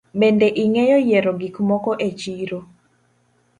Bende 0.19 0.47
ingeyo 0.63 0.97
yiero 1.07 1.31
gik 1.39 1.55
moko 1.69 1.91
e 2.07 2.09
chiro. 2.19 2.59